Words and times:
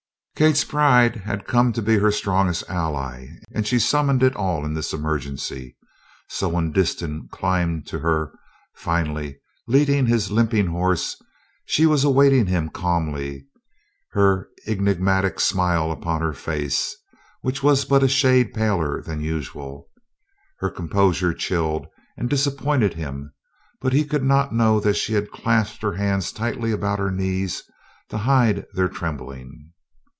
Kate's 0.35 0.63
pride 0.63 1.17
had 1.17 1.45
come 1.45 1.71
to 1.71 1.83
be 1.83 1.99
her 1.99 2.09
strongest 2.09 2.67
ally 2.67 3.27
and 3.53 3.67
she 3.67 3.77
summoned 3.77 4.23
it 4.23 4.35
all 4.35 4.65
in 4.65 4.73
this 4.73 4.91
emergency, 4.91 5.77
so 6.29 6.49
when 6.49 6.71
Disston 6.71 7.27
climbed 7.27 7.85
to 7.87 7.99
her, 7.99 8.33
finally, 8.73 9.37
leading 9.67 10.07
his 10.07 10.31
limping 10.31 10.65
horse, 10.65 11.15
she 11.65 11.85
was 11.85 12.03
awaiting 12.03 12.47
him 12.47 12.69
calmly, 12.69 13.45
her 14.13 14.47
enigmatic 14.65 15.39
smile 15.39 15.91
upon 15.91 16.21
her 16.21 16.33
face, 16.33 16.95
which 17.41 17.61
was 17.61 17.85
but 17.85 18.01
a 18.01 18.07
shade 18.07 18.51
paler 18.51 18.99
than 18.99 19.21
usual. 19.21 19.89
Her 20.57 20.71
composure 20.71 21.35
chilled 21.35 21.85
and 22.17 22.27
disappointed 22.27 22.95
him; 22.95 23.31
he 23.91 24.03
could 24.03 24.23
not 24.23 24.55
know 24.55 24.79
that 24.79 24.95
she 24.95 25.13
had 25.13 25.29
clasped 25.29 25.83
her 25.83 25.93
hands 25.93 26.31
tightly 26.31 26.71
about 26.71 26.97
her 26.97 27.11
knee 27.11 27.47
to 28.09 28.17
hide 28.17 28.65
their 28.73 28.89
trembling. 28.89 29.67